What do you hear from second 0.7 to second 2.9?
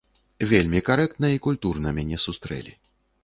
карэктна і культурна мяне сустрэлі.